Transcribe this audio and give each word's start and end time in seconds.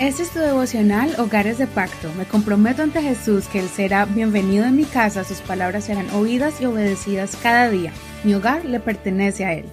Este 0.00 0.22
es 0.22 0.30
tu 0.30 0.38
devocional 0.38 1.12
Hogares 1.18 1.58
de 1.58 1.66
Pacto. 1.66 2.12
Me 2.16 2.24
comprometo 2.24 2.82
ante 2.82 3.02
Jesús 3.02 3.48
que 3.48 3.58
Él 3.58 3.68
será 3.68 4.04
bienvenido 4.04 4.64
en 4.64 4.76
mi 4.76 4.84
casa, 4.84 5.24
sus 5.24 5.38
palabras 5.38 5.86
serán 5.86 6.08
oídas 6.10 6.60
y 6.60 6.66
obedecidas 6.66 7.36
cada 7.42 7.68
día. 7.68 7.92
Mi 8.22 8.32
hogar 8.32 8.64
le 8.64 8.78
pertenece 8.78 9.44
a 9.44 9.54
Él. 9.54 9.64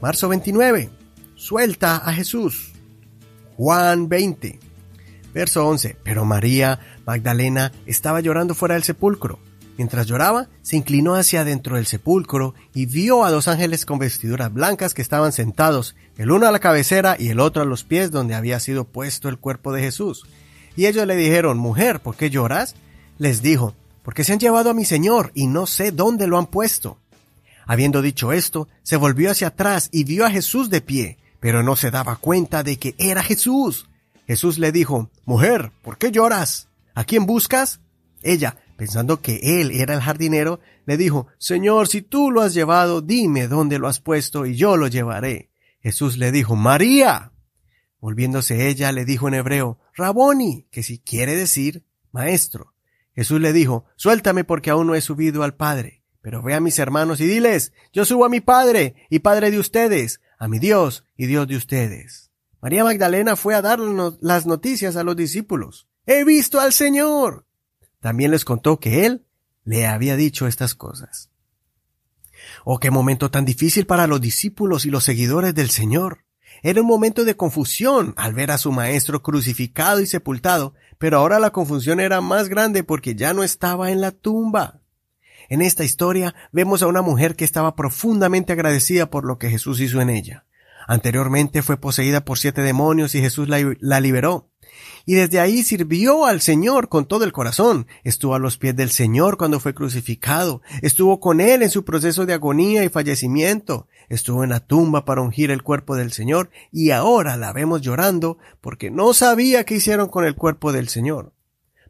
Marzo 0.00 0.30
29. 0.30 0.88
Suelta 1.34 1.98
a 1.98 2.14
Jesús. 2.14 2.72
Juan 3.58 4.08
20. 4.08 4.58
Verso 5.34 5.68
11. 5.68 5.98
Pero 6.02 6.24
María 6.24 6.80
Magdalena 7.04 7.70
estaba 7.84 8.22
llorando 8.22 8.54
fuera 8.54 8.76
del 8.76 8.84
sepulcro. 8.84 9.38
Mientras 9.76 10.06
lloraba, 10.06 10.48
se 10.62 10.76
inclinó 10.76 11.14
hacia 11.14 11.42
adentro 11.42 11.76
del 11.76 11.86
sepulcro 11.86 12.54
y 12.72 12.86
vio 12.86 13.24
a 13.24 13.30
dos 13.30 13.46
ángeles 13.46 13.84
con 13.84 13.98
vestiduras 13.98 14.52
blancas 14.52 14.94
que 14.94 15.02
estaban 15.02 15.32
sentados, 15.32 15.94
el 16.16 16.30
uno 16.30 16.46
a 16.46 16.52
la 16.52 16.60
cabecera 16.60 17.16
y 17.18 17.28
el 17.28 17.40
otro 17.40 17.62
a 17.62 17.66
los 17.66 17.84
pies 17.84 18.10
donde 18.10 18.34
había 18.34 18.58
sido 18.58 18.84
puesto 18.84 19.28
el 19.28 19.38
cuerpo 19.38 19.72
de 19.72 19.82
Jesús. 19.82 20.26
Y 20.76 20.86
ellos 20.86 21.06
le 21.06 21.16
dijeron, 21.16 21.58
Mujer, 21.58 22.00
¿por 22.00 22.16
qué 22.16 22.30
lloras? 22.30 22.74
Les 23.18 23.42
dijo, 23.42 23.74
Porque 24.02 24.24
se 24.24 24.32
han 24.32 24.38
llevado 24.38 24.70
a 24.70 24.74
mi 24.74 24.84
Señor 24.84 25.30
y 25.34 25.46
no 25.46 25.66
sé 25.66 25.92
dónde 25.92 26.26
lo 26.26 26.38
han 26.38 26.46
puesto. 26.46 26.98
Habiendo 27.66 28.00
dicho 28.00 28.32
esto, 28.32 28.68
se 28.82 28.96
volvió 28.96 29.30
hacia 29.30 29.48
atrás 29.48 29.88
y 29.92 30.04
vio 30.04 30.24
a 30.24 30.30
Jesús 30.30 30.70
de 30.70 30.80
pie, 30.80 31.18
pero 31.40 31.62
no 31.62 31.76
se 31.76 31.90
daba 31.90 32.16
cuenta 32.16 32.62
de 32.62 32.78
que 32.78 32.94
era 32.98 33.22
Jesús. 33.22 33.88
Jesús 34.26 34.58
le 34.58 34.72
dijo, 34.72 35.10
Mujer, 35.24 35.72
¿por 35.82 35.98
qué 35.98 36.10
lloras? 36.10 36.68
¿A 36.94 37.04
quién 37.04 37.26
buscas? 37.26 37.80
Ella, 38.22 38.56
pensando 38.76 39.20
que 39.20 39.60
él 39.60 39.70
era 39.72 39.94
el 39.94 40.00
jardinero, 40.00 40.60
le 40.84 40.96
dijo, 40.96 41.26
Señor, 41.38 41.88
si 41.88 42.02
tú 42.02 42.30
lo 42.30 42.42
has 42.42 42.54
llevado, 42.54 43.00
dime 43.00 43.48
dónde 43.48 43.78
lo 43.78 43.88
has 43.88 44.00
puesto 44.00 44.46
y 44.46 44.56
yo 44.56 44.76
lo 44.76 44.86
llevaré. 44.86 45.50
Jesús 45.80 46.18
le 46.18 46.32
dijo, 46.32 46.56
María. 46.56 47.32
Volviéndose 48.00 48.68
ella, 48.68 48.92
le 48.92 49.04
dijo 49.04 49.28
en 49.28 49.34
hebreo, 49.34 49.80
Raboni, 49.94 50.68
que 50.70 50.82
si 50.82 50.98
quiere 50.98 51.34
decir, 51.34 51.84
maestro. 52.12 52.74
Jesús 53.14 53.40
le 53.40 53.52
dijo, 53.52 53.86
Suéltame 53.96 54.44
porque 54.44 54.70
aún 54.70 54.86
no 54.86 54.94
he 54.94 55.00
subido 55.00 55.42
al 55.42 55.54
Padre, 55.54 56.02
pero 56.20 56.42
ve 56.42 56.54
a 56.54 56.60
mis 56.60 56.78
hermanos 56.78 57.20
y 57.20 57.26
diles, 57.26 57.72
yo 57.92 58.04
subo 58.04 58.26
a 58.26 58.28
mi 58.28 58.40
Padre 58.40 58.94
y 59.08 59.20
Padre 59.20 59.50
de 59.50 59.58
ustedes, 59.58 60.20
a 60.38 60.48
mi 60.48 60.58
Dios 60.58 61.04
y 61.16 61.26
Dios 61.26 61.48
de 61.48 61.56
ustedes. 61.56 62.30
María 62.60 62.84
Magdalena 62.84 63.36
fue 63.36 63.54
a 63.54 63.62
dar 63.62 63.78
las 63.78 64.44
noticias 64.44 64.96
a 64.96 65.04
los 65.04 65.16
discípulos. 65.16 65.88
He 66.04 66.24
visto 66.24 66.60
al 66.60 66.72
Señor. 66.72 67.45
También 68.06 68.30
les 68.30 68.44
contó 68.44 68.78
que 68.78 69.04
Él 69.04 69.26
le 69.64 69.88
había 69.88 70.14
dicho 70.14 70.46
estas 70.46 70.76
cosas. 70.76 71.28
Oh, 72.64 72.78
qué 72.78 72.92
momento 72.92 73.32
tan 73.32 73.44
difícil 73.44 73.84
para 73.84 74.06
los 74.06 74.20
discípulos 74.20 74.86
y 74.86 74.90
los 74.90 75.02
seguidores 75.02 75.56
del 75.56 75.70
Señor. 75.70 76.24
Era 76.62 76.82
un 76.82 76.86
momento 76.86 77.24
de 77.24 77.36
confusión 77.36 78.14
al 78.16 78.32
ver 78.32 78.52
a 78.52 78.58
su 78.58 78.70
maestro 78.70 79.24
crucificado 79.24 80.00
y 80.00 80.06
sepultado, 80.06 80.72
pero 80.98 81.18
ahora 81.18 81.40
la 81.40 81.50
confusión 81.50 81.98
era 81.98 82.20
más 82.20 82.48
grande 82.48 82.84
porque 82.84 83.16
ya 83.16 83.34
no 83.34 83.42
estaba 83.42 83.90
en 83.90 84.00
la 84.00 84.12
tumba. 84.12 84.82
En 85.48 85.60
esta 85.60 85.82
historia 85.82 86.32
vemos 86.52 86.82
a 86.82 86.86
una 86.86 87.02
mujer 87.02 87.34
que 87.34 87.44
estaba 87.44 87.74
profundamente 87.74 88.52
agradecida 88.52 89.10
por 89.10 89.24
lo 89.24 89.38
que 89.38 89.50
Jesús 89.50 89.80
hizo 89.80 90.00
en 90.00 90.10
ella. 90.10 90.46
Anteriormente 90.86 91.60
fue 91.60 91.76
poseída 91.76 92.24
por 92.24 92.38
siete 92.38 92.62
demonios 92.62 93.16
y 93.16 93.20
Jesús 93.20 93.48
la, 93.48 93.58
la 93.80 93.98
liberó 93.98 94.48
y 95.04 95.14
desde 95.14 95.40
ahí 95.40 95.62
sirvió 95.62 96.26
al 96.26 96.40
Señor 96.40 96.88
con 96.88 97.06
todo 97.06 97.24
el 97.24 97.32
corazón. 97.32 97.86
Estuvo 98.04 98.34
a 98.34 98.38
los 98.38 98.58
pies 98.58 98.76
del 98.76 98.90
Señor 98.90 99.36
cuando 99.36 99.60
fue 99.60 99.74
crucificado, 99.74 100.62
estuvo 100.82 101.20
con 101.20 101.40
Él 101.40 101.62
en 101.62 101.70
su 101.70 101.84
proceso 101.84 102.26
de 102.26 102.34
agonía 102.34 102.84
y 102.84 102.88
fallecimiento, 102.88 103.88
estuvo 104.08 104.44
en 104.44 104.50
la 104.50 104.60
tumba 104.60 105.04
para 105.04 105.22
ungir 105.22 105.50
el 105.50 105.62
cuerpo 105.62 105.96
del 105.96 106.12
Señor 106.12 106.50
y 106.72 106.90
ahora 106.90 107.36
la 107.36 107.52
vemos 107.52 107.80
llorando 107.80 108.38
porque 108.60 108.90
no 108.90 109.14
sabía 109.14 109.64
qué 109.64 109.76
hicieron 109.76 110.08
con 110.08 110.24
el 110.24 110.34
cuerpo 110.34 110.72
del 110.72 110.88
Señor. 110.88 111.32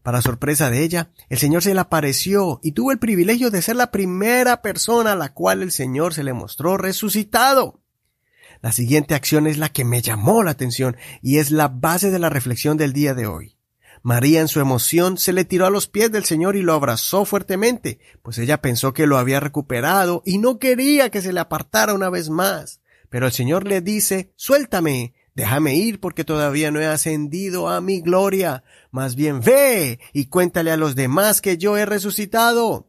Para 0.06 0.22
sorpresa 0.22 0.70
de 0.70 0.84
ella, 0.84 1.10
el 1.30 1.38
Señor 1.38 1.64
se 1.64 1.74
le 1.74 1.80
apareció 1.80 2.60
y 2.62 2.70
tuvo 2.70 2.92
el 2.92 2.98
privilegio 3.00 3.50
de 3.50 3.60
ser 3.60 3.75
la 3.75 3.91
primera 3.91 4.62
persona 4.62 5.12
a 5.12 5.16
la 5.16 5.32
cual 5.32 5.62
el 5.62 5.72
Señor 5.72 6.14
se 6.14 6.22
le 6.22 6.32
mostró 6.32 6.76
resucitado. 6.76 7.80
La 8.62 8.72
siguiente 8.72 9.15
acción 9.15 9.47
es 9.47 9.59
la 9.59 9.69
que 9.69 9.84
me 9.84 10.03
llamó 10.03 10.43
la 10.43 10.53
atención 10.53 10.97
y 11.22 11.39
es 11.39 11.50
la 11.50 11.69
base 11.69 12.11
de 12.11 12.19
la 12.19 12.31
reflexión 12.31 12.77
del 12.77 12.93
día 12.93 13.15
de 13.15 13.27
hoy. 13.27 13.56
María 14.03 14.41
en 14.41 14.49
su 14.49 14.61
emoción 14.61 15.19
se 15.19 15.33
le 15.33 15.44
tiró 15.44 15.67
a 15.67 15.71
los 15.71 15.89
pies 15.89 16.12
del 16.12 16.25
Señor 16.25 16.56
y 16.56 16.62
lo 16.62 16.75
abrazó 16.75 17.25
fuertemente, 17.25 17.99
pues 18.22 18.39
ella 18.39 18.62
pensó 18.62 18.93
que 18.93 19.06
lo 19.06 19.19
había 19.19 19.41
recuperado 19.41 20.22
y 20.25 20.39
no 20.39 20.59
quería 20.59 21.11
que 21.11 21.22
se 21.22 21.33
le 21.33 21.41
apartara 21.41 21.94
una 21.94 22.11
vez 22.11 22.31
más. 22.31 22.81
Pero 23.09 23.27
el 23.27 23.33
Señor 23.33 23.67
le 23.67 23.81
dice, 23.81 24.33
suéltame, 24.37 25.15
déjame 25.34 25.75
ir 25.75 26.00
porque 26.00 26.25
todavía 26.25 26.71
no 26.71 26.81
he 26.81 26.87
ascendido 26.87 27.69
a 27.69 27.81
mi 27.81 28.00
gloria. 28.00 28.65
Más 28.91 29.17
bien 29.17 29.41
ve 29.41 29.99
y 30.12 30.27
cuéntale 30.27 30.71
a 30.71 30.77
los 30.77 30.94
demás 30.94 31.41
que 31.41 31.59
yo 31.59 31.77
he 31.77 31.87
resucitado 31.87 32.88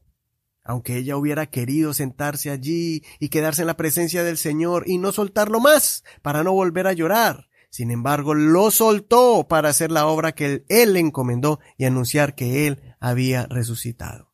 aunque 0.68 0.98
ella 0.98 1.16
hubiera 1.16 1.46
querido 1.46 1.94
sentarse 1.94 2.52
allí 2.52 3.04
y 3.20 3.30
quedarse 3.30 3.62
en 3.62 3.68
la 3.68 3.78
presencia 3.78 4.24
del 4.24 4.38
Señor 4.38 4.84
y 4.86 4.98
no 4.98 5.14
soltarlo 5.14 5.62
más 5.62 6.04
para 6.22 6.44
no 6.44 6.52
volver 6.52 6.88
a 6.88 6.94
llorar. 6.94 7.48
Sin 7.70 7.90
embargo, 7.90 8.34
lo 8.34 8.70
soltó 8.70 9.48
para 9.48 9.70
hacer 9.70 9.92
la 9.92 10.08
obra 10.08 10.34
que 10.34 10.66
Él 10.68 10.94
le 10.94 11.00
encomendó 11.00 11.60
y 11.78 11.86
anunciar 11.86 12.36
que 12.36 12.68
Él 12.68 12.96
había 13.00 13.46
resucitado. 13.48 14.34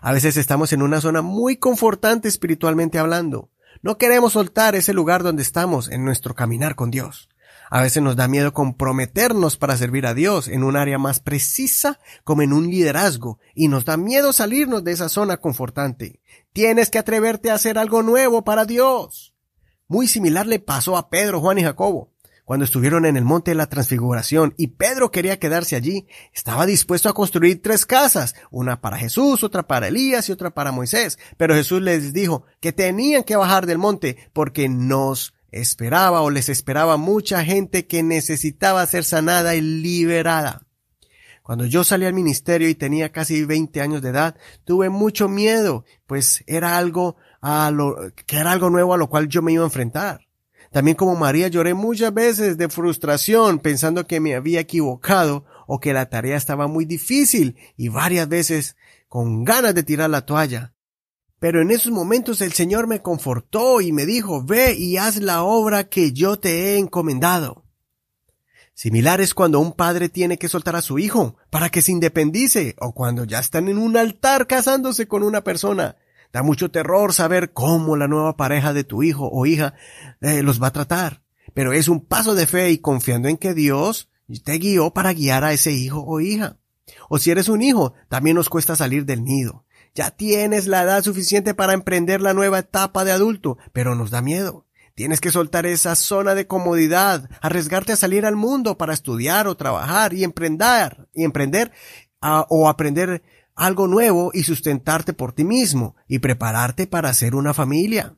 A 0.00 0.12
veces 0.12 0.36
estamos 0.36 0.72
en 0.72 0.80
una 0.82 1.00
zona 1.00 1.22
muy 1.22 1.56
confortante 1.56 2.28
espiritualmente 2.28 3.00
hablando. 3.00 3.50
No 3.82 3.98
queremos 3.98 4.34
soltar 4.34 4.76
ese 4.76 4.94
lugar 4.94 5.24
donde 5.24 5.42
estamos 5.42 5.90
en 5.90 6.04
nuestro 6.04 6.34
caminar 6.34 6.76
con 6.76 6.92
Dios. 6.92 7.28
A 7.70 7.82
veces 7.82 8.02
nos 8.02 8.16
da 8.16 8.28
miedo 8.28 8.52
comprometernos 8.52 9.56
para 9.56 9.76
servir 9.76 10.06
a 10.06 10.14
Dios 10.14 10.48
en 10.48 10.64
un 10.64 10.76
área 10.76 10.98
más 10.98 11.20
precisa 11.20 11.98
como 12.24 12.42
en 12.42 12.52
un 12.52 12.70
liderazgo 12.70 13.38
y 13.54 13.68
nos 13.68 13.84
da 13.84 13.96
miedo 13.96 14.32
salirnos 14.32 14.84
de 14.84 14.92
esa 14.92 15.08
zona 15.08 15.36
confortante. 15.36 16.20
Tienes 16.52 16.90
que 16.90 16.98
atreverte 16.98 17.50
a 17.50 17.54
hacer 17.54 17.78
algo 17.78 18.02
nuevo 18.02 18.42
para 18.42 18.64
Dios. 18.64 19.34
Muy 19.86 20.08
similar 20.08 20.46
le 20.46 20.60
pasó 20.60 20.96
a 20.96 21.10
Pedro, 21.10 21.40
Juan 21.40 21.58
y 21.58 21.62
Jacobo. 21.62 22.12
Cuando 22.48 22.64
estuvieron 22.64 23.04
en 23.04 23.18
el 23.18 23.26
monte 23.26 23.50
de 23.50 23.56
la 23.56 23.68
transfiguración 23.68 24.54
y 24.56 24.68
Pedro 24.68 25.10
quería 25.10 25.38
quedarse 25.38 25.76
allí, 25.76 26.06
estaba 26.32 26.64
dispuesto 26.64 27.10
a 27.10 27.12
construir 27.12 27.60
tres 27.60 27.84
casas, 27.84 28.34
una 28.50 28.80
para 28.80 28.96
Jesús, 28.96 29.44
otra 29.44 29.66
para 29.66 29.88
Elías 29.88 30.26
y 30.30 30.32
otra 30.32 30.48
para 30.54 30.72
Moisés. 30.72 31.18
Pero 31.36 31.54
Jesús 31.54 31.82
les 31.82 32.14
dijo 32.14 32.44
que 32.60 32.72
tenían 32.72 33.24
que 33.24 33.36
bajar 33.36 33.66
del 33.66 33.76
monte 33.76 34.16
porque 34.32 34.70
nos 34.70 35.34
esperaba 35.50 36.22
o 36.22 36.30
les 36.30 36.48
esperaba 36.48 36.96
mucha 36.96 37.44
gente 37.44 37.86
que 37.86 38.02
necesitaba 38.02 38.86
ser 38.86 39.04
sanada 39.04 39.54
y 39.54 39.60
liberada. 39.60 40.66
Cuando 41.42 41.64
yo 41.64 41.82
salí 41.82 42.04
al 42.04 42.12
ministerio 42.12 42.68
y 42.68 42.74
tenía 42.74 43.10
casi 43.10 43.44
20 43.44 43.80
años 43.80 44.02
de 44.02 44.10
edad, 44.10 44.36
tuve 44.64 44.90
mucho 44.90 45.30
miedo, 45.30 45.86
pues 46.06 46.44
era 46.46 46.76
algo 46.76 47.16
a 47.40 47.70
lo, 47.70 47.96
que 48.26 48.36
era 48.36 48.52
algo 48.52 48.68
nuevo 48.68 48.92
a 48.92 48.98
lo 48.98 49.08
cual 49.08 49.28
yo 49.28 49.40
me 49.40 49.52
iba 49.52 49.62
a 49.62 49.66
enfrentar. 49.66 50.28
También 50.70 50.96
como 50.96 51.16
María 51.16 51.48
lloré 51.48 51.72
muchas 51.72 52.12
veces 52.12 52.58
de 52.58 52.68
frustración 52.68 53.60
pensando 53.60 54.06
que 54.06 54.20
me 54.20 54.34
había 54.34 54.60
equivocado 54.60 55.46
o 55.66 55.80
que 55.80 55.94
la 55.94 56.10
tarea 56.10 56.36
estaba 56.36 56.66
muy 56.66 56.84
difícil 56.84 57.56
y 57.76 57.88
varias 57.88 58.28
veces 58.28 58.76
con 59.08 59.44
ganas 59.44 59.74
de 59.74 59.82
tirar 59.82 60.10
la 60.10 60.26
toalla. 60.26 60.74
Pero 61.38 61.62
en 61.62 61.70
esos 61.70 61.92
momentos 61.92 62.40
el 62.40 62.52
Señor 62.52 62.86
me 62.86 63.00
confortó 63.00 63.80
y 63.80 63.92
me 63.92 64.06
dijo, 64.06 64.44
ve 64.44 64.74
y 64.74 64.96
haz 64.96 65.18
la 65.18 65.42
obra 65.42 65.84
que 65.84 66.12
yo 66.12 66.38
te 66.38 66.74
he 66.74 66.78
encomendado. 66.78 67.64
Similar 68.74 69.20
es 69.20 69.34
cuando 69.34 69.58
un 69.58 69.72
padre 69.72 70.08
tiene 70.08 70.38
que 70.38 70.48
soltar 70.48 70.76
a 70.76 70.82
su 70.82 70.98
hijo 70.98 71.36
para 71.50 71.68
que 71.68 71.82
se 71.82 71.92
independice 71.92 72.76
o 72.78 72.92
cuando 72.92 73.24
ya 73.24 73.40
están 73.40 73.68
en 73.68 73.78
un 73.78 73.96
altar 73.96 74.46
casándose 74.46 75.08
con 75.08 75.22
una 75.22 75.42
persona. 75.42 75.96
Da 76.32 76.42
mucho 76.42 76.70
terror 76.70 77.12
saber 77.12 77.52
cómo 77.52 77.96
la 77.96 78.06
nueva 78.06 78.36
pareja 78.36 78.72
de 78.72 78.84
tu 78.84 79.02
hijo 79.02 79.28
o 79.32 79.46
hija 79.46 79.74
eh, 80.20 80.42
los 80.42 80.62
va 80.62 80.68
a 80.68 80.72
tratar. 80.72 81.22
Pero 81.54 81.72
es 81.72 81.88
un 81.88 82.04
paso 82.04 82.34
de 82.34 82.46
fe 82.46 82.70
y 82.70 82.78
confiando 82.78 83.28
en 83.28 83.36
que 83.36 83.54
Dios 83.54 84.10
te 84.44 84.58
guió 84.58 84.92
para 84.92 85.12
guiar 85.12 85.42
a 85.42 85.52
ese 85.52 85.72
hijo 85.72 86.04
o 86.06 86.20
hija. 86.20 86.58
O 87.08 87.18
si 87.18 87.30
eres 87.30 87.48
un 87.48 87.62
hijo, 87.62 87.94
también 88.08 88.36
nos 88.36 88.48
cuesta 88.48 88.76
salir 88.76 89.04
del 89.04 89.24
nido. 89.24 89.64
Ya 89.98 90.12
tienes 90.12 90.68
la 90.68 90.84
edad 90.84 91.02
suficiente 91.02 91.54
para 91.54 91.72
emprender 91.72 92.20
la 92.20 92.32
nueva 92.32 92.60
etapa 92.60 93.04
de 93.04 93.10
adulto, 93.10 93.58
pero 93.72 93.96
nos 93.96 94.12
da 94.12 94.22
miedo. 94.22 94.64
Tienes 94.94 95.20
que 95.20 95.32
soltar 95.32 95.66
esa 95.66 95.96
zona 95.96 96.36
de 96.36 96.46
comodidad, 96.46 97.28
arriesgarte 97.40 97.90
a 97.90 97.96
salir 97.96 98.24
al 98.24 98.36
mundo 98.36 98.78
para 98.78 98.94
estudiar 98.94 99.48
o 99.48 99.56
trabajar 99.56 100.14
y 100.14 100.22
emprender, 100.22 101.08
y 101.12 101.24
emprender 101.24 101.72
o 102.20 102.68
aprender 102.68 103.24
algo 103.56 103.88
nuevo 103.88 104.30
y 104.32 104.44
sustentarte 104.44 105.14
por 105.14 105.32
ti 105.32 105.42
mismo 105.42 105.96
y 106.06 106.20
prepararte 106.20 106.86
para 106.86 107.08
hacer 107.08 107.34
una 107.34 107.52
familia. 107.52 108.14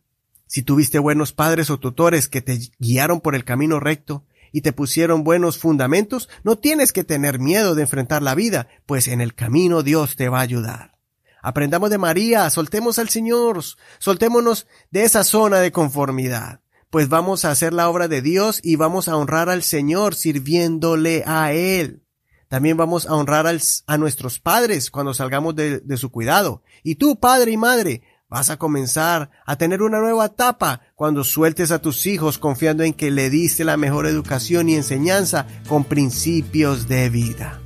Si 0.47 0.61
tuviste 0.61 0.99
buenos 0.99 1.33
padres 1.33 1.71
o 1.71 1.81
tutores 1.81 2.29
que 2.29 2.43
te 2.43 2.59
guiaron 2.79 3.23
por 3.23 3.35
el 3.35 3.47
camino 3.47 3.81
recto 3.81 4.27
y 4.53 4.61
te 4.61 4.75
pusieron 4.75 5.25
buenos 5.25 5.57
fundamentos, 5.57 6.29
no 6.45 6.59
tienes 6.59 6.93
que 6.93 7.05
tener 7.05 7.39
miedo 7.39 7.75
de 7.75 7.81
enfrentar 7.81 8.21
la 8.21 8.35
vida, 8.35 8.69
pues 8.85 9.09
en 9.09 9.23
el 9.23 9.35
camino 9.35 9.83
Dios 9.83 10.17
te 10.17 10.29
va 10.29 10.41
a 10.41 10.43
ayudar. 10.43 11.00
Aprendamos 11.43 11.91
de 11.91 11.99
María, 11.99 12.49
soltemos 12.51 12.99
al 12.99 13.09
Señor, 13.09 13.63
soltémonos 13.99 14.67
de 14.91 15.05
esa 15.05 15.25
zona 15.25 15.59
de 15.59 15.73
conformidad. 15.73 16.61
pues 16.91 17.09
vamos 17.09 17.45
a 17.45 17.53
hacer 17.53 17.73
la 17.73 17.89
obra 17.89 18.09
de 18.09 18.21
Dios 18.21 18.59
y 18.65 18.75
vamos 18.75 19.07
a 19.07 19.17
honrar 19.17 19.49
al 19.49 19.63
Señor 19.63 20.17
sirviéndole 20.17 21.23
a 21.25 21.53
Él. 21.53 22.03
También 22.49 22.77
vamos 22.77 23.07
a 23.07 23.15
honrar 23.15 23.47
a 23.47 23.97
nuestros 23.97 24.41
padres 24.41 24.91
cuando 24.91 25.15
salgamos 25.15 25.55
de, 25.55 25.97
su 25.97 26.11
cuidado. 26.11 26.65
Y 26.83 26.97
tú, 26.97 27.21
padre 27.21 27.53
y 27.53 27.57
madre, 27.57 28.03
vas 28.29 28.51
a 28.51 28.57
comenzar 28.57 29.31
a 29.47 29.55
tener 29.55 29.83
una 29.83 30.01
nueva 30.01 30.27
etapa 30.27 30.81
cuando 30.97 31.23
sueltes 31.23 31.71
a 31.71 31.81
tus 31.81 32.07
hijos 32.07 32.39
confiando 32.39 32.83
en 32.83 32.93
que 32.93 33.13
le 33.13 33.31
diste 33.31 33.63
la 33.63 33.77
mejor 33.77 34.09
educación 34.09 34.69
y 34.69 34.75
enseñanza 34.75 35.47
con 35.69 35.85
principios 35.85 36.89
de 36.89 37.09
vida. 37.09 37.61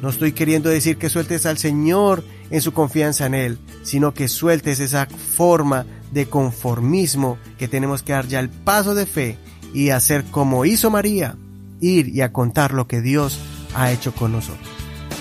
No 0.00 0.10
estoy 0.10 0.30
queriendo 0.30 0.68
decir 0.68 0.96
que 0.96 1.10
sueltes 1.10 1.44
al 1.44 1.58
Señor 1.58 2.22
en 2.50 2.60
su 2.60 2.72
confianza 2.72 3.26
en 3.26 3.34
Él, 3.34 3.58
sino 3.82 4.14
que 4.14 4.28
sueltes 4.28 4.80
esa 4.80 5.06
forma 5.06 5.86
de 6.12 6.28
conformismo 6.28 7.38
que 7.58 7.68
tenemos 7.68 8.02
que 8.02 8.12
dar 8.12 8.26
ya 8.26 8.40
el 8.40 8.48
paso 8.48 8.94
de 8.94 9.06
fe 9.06 9.36
y 9.74 9.90
hacer 9.90 10.24
como 10.30 10.64
hizo 10.64 10.90
María, 10.90 11.36
ir 11.80 12.08
y 12.08 12.22
a 12.22 12.32
contar 12.32 12.72
lo 12.72 12.86
que 12.86 13.00
Dios 13.00 13.38
ha 13.74 13.92
hecho 13.92 14.14
con 14.14 14.32
nosotros. 14.32 14.68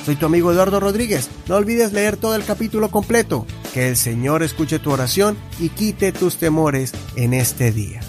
Soy 0.05 0.15
tu 0.15 0.25
amigo 0.25 0.53
Eduardo 0.53 0.79
Rodríguez. 0.79 1.29
No 1.49 1.55
olvides 1.55 1.91
leer 1.91 2.15
todo 2.15 2.33
el 2.35 2.45
capítulo 2.45 2.89
completo. 2.89 3.45
Que 3.73 3.89
el 3.89 3.97
Señor 3.97 4.41
escuche 4.41 4.79
tu 4.79 4.89
oración 4.91 5.35
y 5.59 5.67
quite 5.67 6.13
tus 6.13 6.37
temores 6.37 6.93
en 7.17 7.33
este 7.33 7.73
día. 7.73 7.99